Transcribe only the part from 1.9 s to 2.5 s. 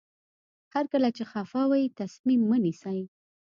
تصمیم